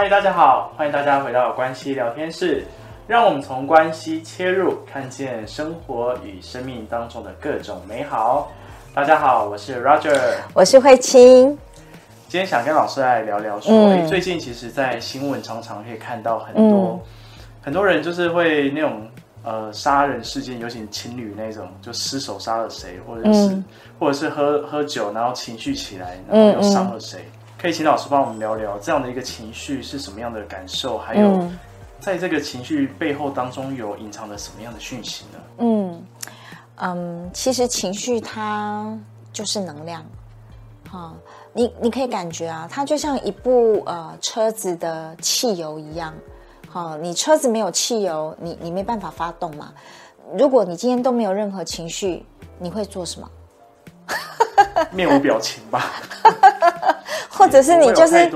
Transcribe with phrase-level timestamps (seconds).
[0.00, 2.64] 嗨，大家好，欢迎大家回到关系聊天室，
[3.08, 8.48] 让我们从关系切入，看见生活与生命当中的各种美好。
[8.94, 10.16] 大家好，我是 Roger，
[10.54, 11.48] 我是慧清。
[12.28, 17.00] 今天想跟老师来聊聊说，最近其实，在新闻常常可以看到很多、嗯、
[17.60, 19.02] 很多人就是会那种
[19.42, 23.64] 呃杀人事件，尤其情侣那种，就失手杀了谁，或者是、嗯、
[23.98, 27.28] 或者是喝喝酒，然后情绪起来，然后又伤了谁。
[27.60, 31.44] 可以请老师帮我们聊聊这样的一个情绪是什么样的感受，还有
[31.98, 35.38] 在这个情绪背后当中有隐藏着什么样的讯息呢？
[35.58, 36.06] 嗯
[36.76, 38.96] 嗯，其实情绪它
[39.32, 40.04] 就是能量，
[40.88, 41.12] 哈、哦，
[41.52, 46.14] 你你可以感觉啊，它就像一部呃车子的汽油一样，
[46.68, 49.72] 好、哦，你车子没有汽油，你你没办法发动嘛。
[50.34, 52.24] 如果你今天都没有任何情绪，
[52.60, 53.28] 你会做什么？
[54.92, 55.90] 面无表情吧。
[57.38, 58.30] 或者是你就是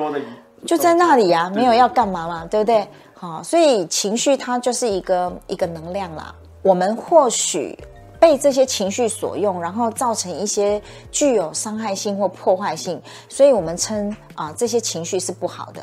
[0.65, 2.87] 就在那里呀、啊，没有要干嘛嘛，对不对？
[3.15, 6.33] 好，所以情绪它就是一个一个能量啦。
[6.63, 7.77] 我们或许
[8.21, 15.81] 被这些情绪所用，然后造成一些具有伤害性或破坏性，所以我们称啊这些情绪是不好的。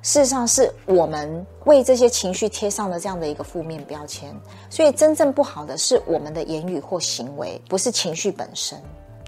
[0.00, 4.34] 事实上是我们为这些情绪贴上了这样的一个负面标签。
[4.70, 8.76] 所以真正不好的是我们的言语或行为，不是情绪本身。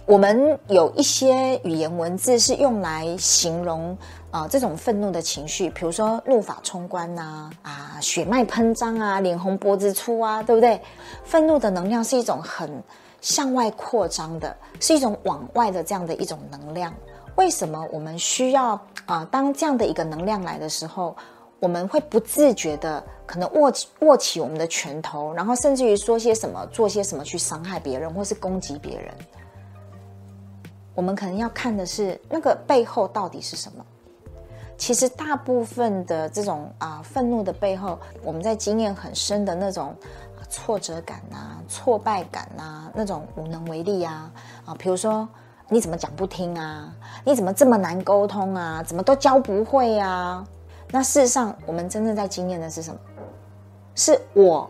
[0.06, 3.96] 我们有一些语言文字是用来形容
[4.30, 10.78] 啊、这种愤怒的情绪，比如说怒发冲冠呐，啊血脉喷张啊，脸红脖子粗啊，对不对？
[11.24, 12.82] 愤怒的能量是一种很
[13.22, 16.92] 向外扩张的，是一种往外的这样的一种能量。
[17.36, 21.16] 为什么我们需要啊、当这样的一个能量来的时候，
[21.60, 29.14] 我们会不自觉的可能握握起我们的拳头，然后甚至于说些什么，做些什么去伤害别人，或是攻击别人。
[30.94, 33.84] 我们可能要看的是那个背后到底是什么。
[34.76, 39.94] 其实大部分的这种啊愤怒的背后，我们在经验很深的那种
[40.50, 44.30] 挫折感啊、挫败感啊、那种无能为力啊
[44.66, 45.28] 啊，比如说
[45.68, 46.92] 你怎么讲不听啊？
[47.24, 48.82] 你怎么这么难沟通啊？
[48.82, 50.44] 怎么都教不会啊？
[50.90, 52.98] 那事实上，我们真正在经验的是什么？
[53.94, 54.68] 是我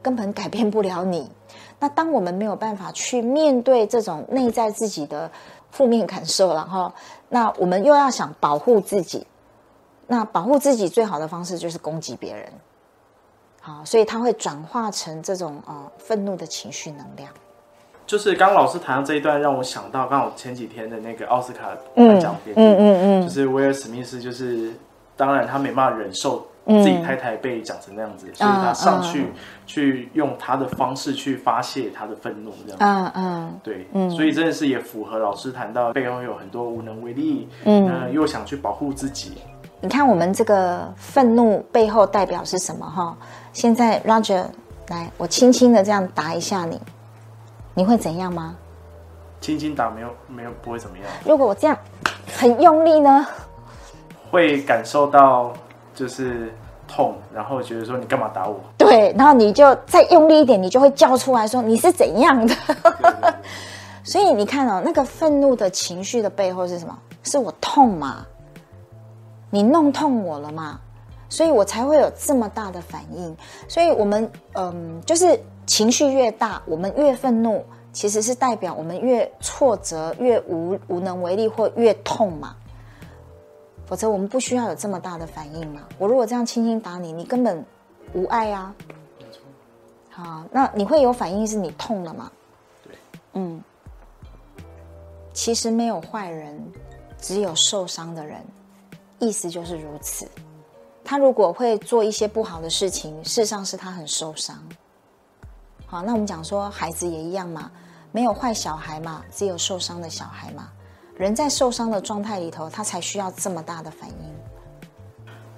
[0.00, 1.30] 根本改变不了你。
[1.78, 5.30] 那当我们没有办法去面对这种内在自己的
[5.70, 6.92] 负面感受，然后
[7.28, 9.26] 那我们又要想保护自己，
[10.06, 12.52] 那保护自己最好的方式就是攻击别人，
[13.60, 17.32] 好，所以它会转化成这种呃愤怒的情绪能量。
[18.06, 24.72] 就是刚刚老师谈到这一段，让我想到刚好前几天的那个奥斯卡颁奖典礼，嗯嗯嗯，嗯，就是威尔史密斯，就是
[25.16, 26.44] 当然他没办法忍受。
[26.70, 29.32] 自己太太被讲成那样子，嗯、所以他上去、嗯、
[29.66, 32.84] 去用他的方式去发泄他的愤怒，这样子。
[32.84, 39.38] 嗯嗯，对嗯，所以真的是也符合老师谈到背后有很多无能为力，嗯，呃、又想去保护自己。
[39.80, 42.84] 你看我们这个愤怒背后代表是什么？
[42.86, 43.16] 哈，
[43.52, 44.44] 现在 Roger
[44.88, 46.80] 来，我轻轻的这样打一下你，
[47.74, 48.54] 你会怎样吗？
[49.40, 51.06] 轻轻打没有没有不会怎么样。
[51.24, 51.76] 如果我这样
[52.36, 53.26] 很用力呢？
[54.30, 55.52] 会感受到。
[56.00, 56.50] 就是
[56.88, 58.58] 痛，然后觉得说你干嘛打我？
[58.78, 62.54] 对，然后你就再用力一点，你就会叫出来说你是怎样的。
[62.64, 63.34] 对对对
[64.02, 66.98] 所以你看哦，那个愤怒的情绪的背后是什么？
[67.22, 68.24] 是我痛嘛？
[69.50, 70.80] 你弄痛我了嘛？
[71.28, 73.36] 所以我才会有这么大的反应。
[73.68, 77.62] 所以我们嗯，就是情绪越大，我们越愤怒，
[77.92, 82.56] 其实是代表我们越挫折、越无无能为力或越痛嘛。
[83.90, 85.82] 否则我们不需要有这么大的反应嘛。
[85.98, 87.64] 我如果这样轻轻打你，你根本
[88.14, 88.72] 无碍啊。
[89.18, 89.42] 没错。
[90.10, 92.30] 好，那你会有反应是你痛了吗？
[92.84, 92.94] 对。
[93.32, 93.60] 嗯。
[95.32, 96.64] 其实没有坏人，
[97.18, 98.40] 只有受伤的人。
[99.18, 100.28] 意思就是如此。
[101.02, 104.56] 他如果会做一些不好的事情，事实上是他很受伤。
[105.86, 107.68] 好，那我们讲说孩子也一样嘛，
[108.12, 110.70] 没有坏小孩嘛，只有受伤的小孩嘛。
[111.20, 114.14] 人在受伤的状态里头，他才需要这么大的反应。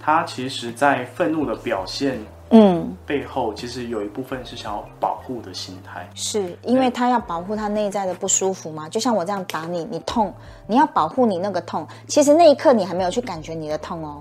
[0.00, 2.19] 他其实在愤怒的表现，
[2.50, 8.88] 嗯，背后其实有一部分是想要保护的心态，是因为他要保护他内在的不舒服嘛？
[8.88, 10.35] 就像我这样打你，你痛，
[10.67, 14.20] 你要保护你那个痛，其实那一刻你还没有去感觉你的痛哦，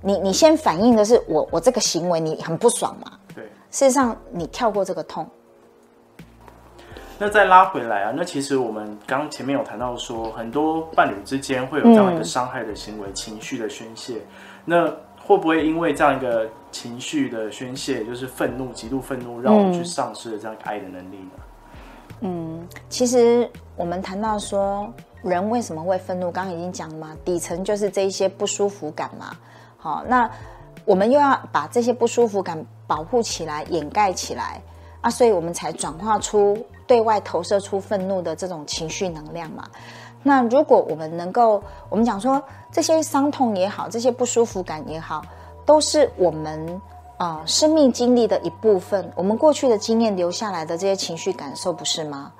[0.00, 5.28] 你你先反应的是我我这个行为你很不爽嘛，对，事实上你跳过这个痛。
[7.20, 14.20] 那再拉回来啊，那其实我们刚前面有谈到说，很多伴侣之间会有这样一个伤害的行为，情绪的宣泄。
[14.64, 14.86] 那
[15.20, 21.30] 会不会因为这样一个情绪的宣泄，就是愤怒、极度愤怒，让我们去丧失了这样一个爱的能力呢？
[22.20, 24.88] 嗯，其实我们谈到说，
[25.22, 29.36] 人为什么会愤怒，刚刚已经讲了嘛，底层就是这一些不舒服感嘛。
[29.76, 30.30] 好，那
[30.84, 34.62] 我们又要把这些不舒服感保护起来、掩盖起来
[35.00, 36.64] 啊，所以我们才转化出。
[36.88, 39.64] 对外投射出愤怒的这种情绪能量嘛，
[40.24, 42.42] 那如果我们能够，我们讲说
[42.72, 45.22] 这些伤痛也好，这些不舒服感也好，
[45.64, 46.80] 都是我们
[47.18, 52.32] 啊、生命经历的一部分，我们过去的经验留下来的这些情绪感受，不是吗？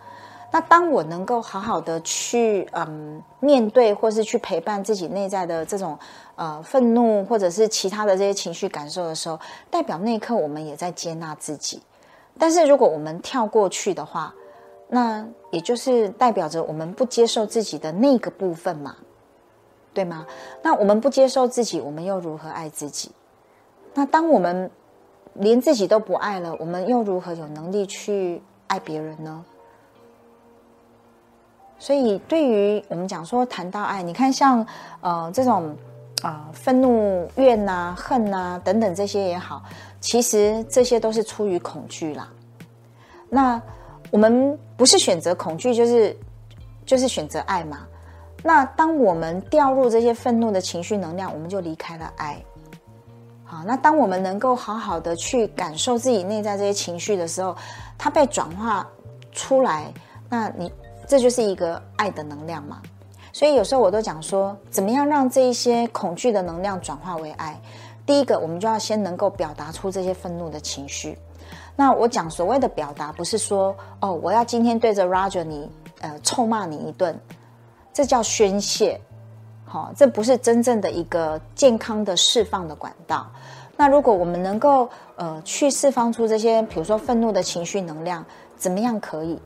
[0.51, 5.99] 那当我能够好好的去嗯面对，或是去陪伴自己内在的这种
[6.37, 9.39] 呃愤怒，或者是其他的这些情绪感受的时候，
[9.71, 11.83] 代表那一刻我们也在接纳自己。
[12.39, 14.33] 但是如果我们跳过去的话，
[14.89, 18.97] 那也就是代表着我们不接受自己的那个部分嘛，
[19.93, 20.27] 对吗？
[20.63, 23.11] 那我们不接受自己，我们又如何爱自己？
[23.95, 24.71] 那当我们
[25.35, 29.45] 连自己都不爱了，我们又如何有能力去爱别人呢？
[31.79, 34.67] 所以，对于我们讲说谈到爱，你看像
[35.01, 35.77] 呃这种
[36.23, 39.63] 啊、呃、愤怒、怨呐、啊、恨呐、啊、等等这些也好。
[40.01, 42.29] 其实这些都是出于恐惧啦。
[43.29, 43.61] 那
[44.11, 46.17] 我们不是选择恐惧，就是
[46.87, 47.87] 就是选择爱嘛。
[48.43, 52.43] 那当我们掉入这些愤怒的情绪能量，我们就离开了爱。
[53.45, 57.57] 好，那当我们能够好好的去感受自己内在这些情绪的时候，
[57.97, 58.87] 它被转化
[59.33, 59.93] 出来，
[60.29, 60.71] 那你
[61.07, 62.81] 这就是一个爱的能量嘛。
[63.33, 67.61] 所以有时候我都讲说，怎么样让这一些恐惧的能量转化为爱？
[68.05, 71.19] 第一个，我们就要先能够表达出这些愤怒的情绪。
[71.81, 75.71] 那我讲所谓的表达，不是说哦，我要今天对着 Roger 你
[76.01, 77.17] 呃臭骂你一顿，
[77.93, 79.01] 这叫宣泄。
[79.65, 83.31] 好、这不是真正的一个健康的释放的管道。
[83.77, 88.25] 那如果我们能够呃去释放出这些，比如说愤怒的情绪能量，
[88.57, 89.39] 怎么样可以？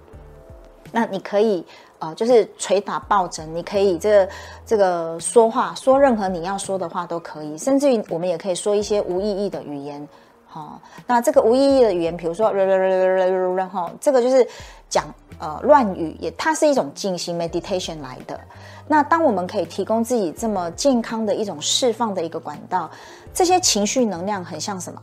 [0.90, 1.62] 那你可以。
[1.98, 4.28] 呃，就是捶打抱枕，你可以这
[4.66, 10.08] 这个说话，说任何你要说的话都可以，甚至于我们也可以说一些无意义的语言。
[10.52, 10.72] 好、哦，
[11.06, 14.46] 那这个无意义的语言，比如说，然后这个就是
[14.86, 15.06] 讲
[15.38, 18.38] 呃乱语，也它是一种静心 meditation 来的。
[18.86, 22.90] 那当我们可以提供自己这么健康的一种释放的一个管道，
[23.32, 25.00] 这些情绪能量很像什么？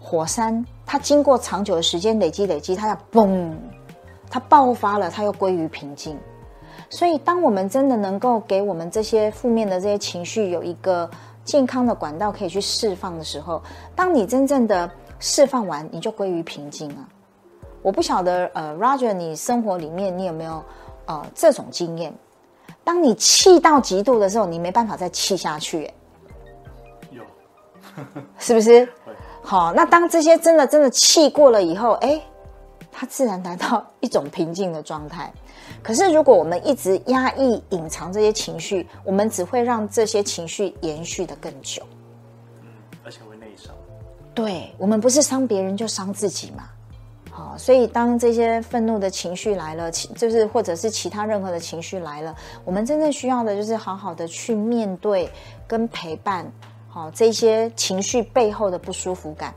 [0.00, 3.52] 火山，它经过长久的时间累积累积，它要嘣。
[4.30, 6.18] 它爆发了，它又归于平静。
[6.88, 11.08] 所以，当我们真的能够给我们这些负面的这些情绪有一个
[11.44, 13.62] 健康的管道可以去释放的时候，
[13.94, 17.08] 当你真正的释放完，你就归于平静了。
[17.82, 20.64] 我不晓得，呃，Roger，你生活里面你有没有
[21.06, 22.12] 呃这种经验？
[22.82, 25.90] 当你气到极度的时候，你没办法再气下去。
[27.10, 27.22] 有，
[28.38, 28.88] 是不是？
[29.42, 32.20] 好，那当这些真的真的气过了以后，哎。
[32.96, 35.32] 它自然达到一种平静的状态。
[35.82, 41.82] 可是，如果我们一直压抑、隐藏这些情绪，我们只会让这些情绪延续的更久。
[42.62, 42.68] 嗯，
[43.04, 43.74] 而且会内伤。
[44.32, 46.70] 对，我们不是伤别人就伤自己嘛。
[47.30, 52.32] 好，所以当这些愤怒的情绪来了，就是或者是其他任何的情绪来了，
[52.64, 55.28] 我们真正需要的就是好好的去面对
[55.66, 56.46] 跟陪伴，
[56.88, 59.52] 好，这些情绪背后的不舒服感。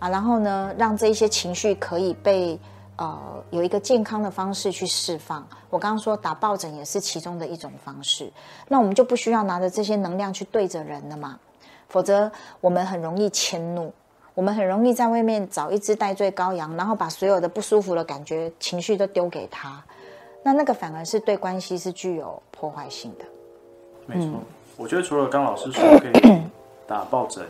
[0.00, 2.58] 啊，然后呢，让这一些情绪可以被
[2.96, 3.18] 呃
[3.50, 5.46] 有一个健康的方式去释放。
[5.68, 8.28] 我刚刚说打抱枕也是其中的一种方式。
[8.66, 11.38] 那我们就不需要拿着这些能量去对着人了嘛，
[11.88, 13.92] 否则我们很容易迁怒，
[14.34, 19.84] 我们很容易在外面找一只戴罪羔羊，然后把所有的不舒服的感觉、情绪都丢给他。
[20.42, 23.24] 那那个反而是对关系是具有破坏性的。
[24.06, 24.40] 没错，嗯、
[24.78, 26.40] 我觉得除了刚老师说可以
[26.88, 27.44] 打抱枕。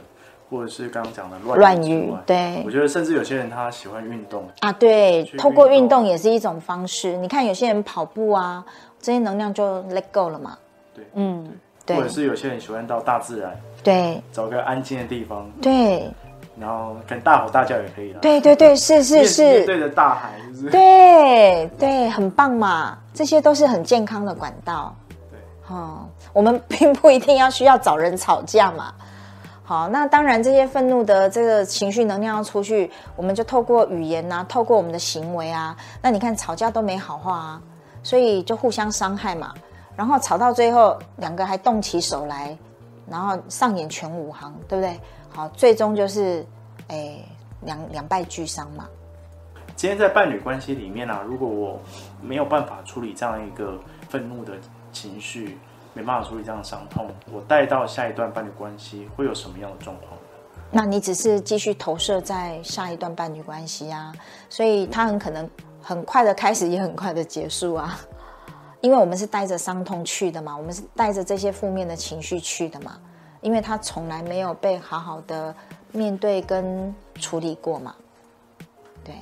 [0.51, 7.17] 或者是刚刚讲的乱乱语，对，我觉得甚至有些人他喜欢运动啊，对，透过运动也是一种方式。
[7.19, 8.65] 你看有些人跑步啊，
[9.01, 10.59] 这些能量就 let go 了嘛。
[10.93, 11.53] 对，嗯，
[11.87, 11.97] 对。
[11.97, 16.11] 或者是有些人喜欢到大自然，对，找个安静的地方，对，
[16.59, 18.19] 然后跟大吼大叫也可以了。
[18.19, 24.93] 对对对，是 是是，对着大海，就是对对，很棒嘛，这些都是很健康的管道。
[25.31, 25.39] 对，
[25.69, 28.93] 哦，我们并不一定要需要找人吵架嘛。
[29.71, 35.77] 好，那当然这些愤怒的这个情绪能量要出去，我们就透过语言呐、啊，透过我们的行为啊。
[36.03, 37.63] 那你看吵架都没好话啊，
[38.03, 39.55] 所以就互相伤害嘛。
[39.95, 42.59] 然后吵到最后，两个还动起手来，
[43.09, 44.99] 然后上演全武行，对不对？
[45.29, 46.45] 好，最终就是
[46.89, 47.25] 诶
[47.61, 48.89] 两两败俱伤嘛。
[49.77, 51.81] 今天在伴侣关系里面呢、啊，如果我
[52.21, 54.55] 没有办法处理这样一个愤怒的
[54.91, 55.57] 情绪，
[55.93, 60.09] 没办法处理这样的伤痛，我带到下一段伴侣关系会有什么样的状况？
[60.71, 64.13] 那你只是继续投射在下一段伴侣关系啊，
[64.49, 65.51] 所以他很可能
[65.83, 67.99] 很快的开始，也很快的结束啊，
[68.81, 72.97] 因为我们是带着伤痛去的嘛，我们是带着这些负面的情绪去的嘛，
[73.41, 75.53] 因为他从来没有被好好的
[75.91, 77.95] 面对跟处理过嘛，
[79.03, 79.15] 对。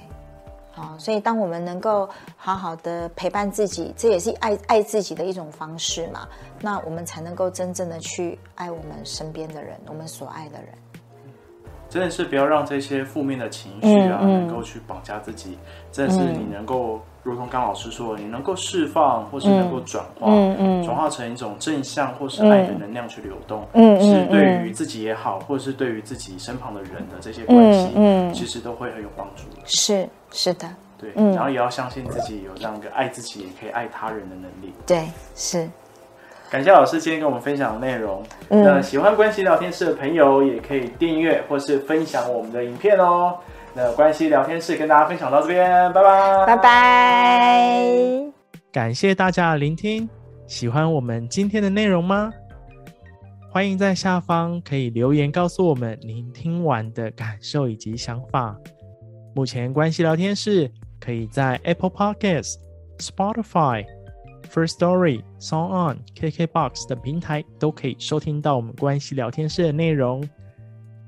[0.79, 6.29] 哦，所以当我们能够好好的陪伴自己，这也是爱爱自己的一种方式嘛。
[6.61, 10.69] 那我们才能够真正的去爱我们身边的人，我们所爱的人。
[11.89, 15.59] 真的是不要让这些负面的情绪啊，嗯嗯、能够去绑架自己。
[15.91, 23.67] 真的是你能够，如同刚老师说，你能够释放，或是能够转化，嗯嗯、转化成一种正向或是爱的能量去流动。
[23.73, 29.63] 嗯，是对于自己也好，或是对于自己身旁的人的这些关系，嗯，其实都会很有帮助的。
[29.65, 30.69] 是是的，
[30.99, 34.73] 对，然后也要相信自己有这样一个爱自己也可以爱他人的能力。
[34.87, 35.05] 对，
[35.35, 35.69] 是。
[36.51, 38.23] 感谢老师今天跟我们分享的内容。
[38.49, 43.37] 嗯、那喜欢关系聊天室的朋友也可以订阅或是分享我们的影片哦。
[43.75, 47.83] 那关系聊天室跟大家分享到这边，拜拜，拜拜。
[48.73, 50.09] 感谢大家的聆听，
[50.47, 52.33] 喜欢我们今天的内容吗？
[53.53, 58.57] 欢迎在下方可以留言告诉我们您听完的感受以及想法。
[59.35, 62.57] 目前关系聊天室可以在 Apple Podcasts、
[62.99, 63.85] Spotify。
[64.49, 70.29] First Story、Song On、KKBOX 等平台都可以收听到我们关系聊天室的内容。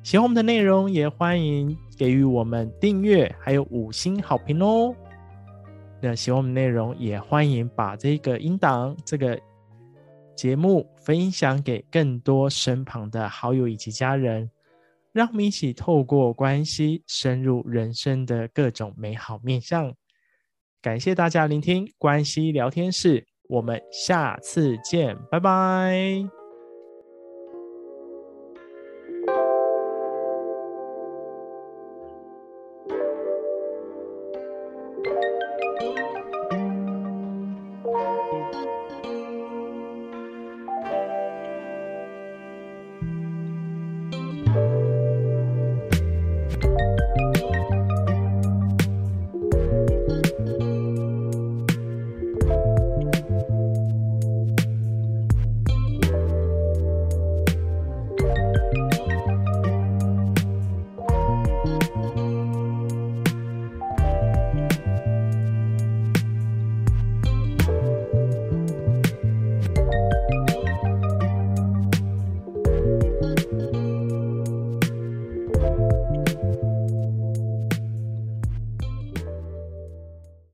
[0.02, 4.94] 喜欢我们的内容，也欢迎给予我们订阅，还有五星好评哦。
[6.00, 9.38] 那喜欢我们内容，也欢迎把这个音档、这个
[10.34, 14.50] 节目分享给更多身旁的好友以及家人，
[15.12, 19.92] 让我们一起透过关系深入人生的各种美好面向。
[20.80, 23.26] 感谢大家聆听关系聊天室。
[23.50, 26.39] 我们下次见，拜拜。